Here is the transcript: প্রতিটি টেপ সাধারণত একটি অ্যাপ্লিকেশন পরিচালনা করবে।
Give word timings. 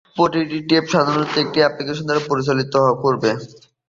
প্রতিটি 0.17 0.57
টেপ 0.69 0.83
সাধারণত 0.93 1.33
একটি 1.37 1.59
অ্যাপ্লিকেশন 1.61 2.05
পরিচালনা 2.29 2.63
করবে। 3.03 3.29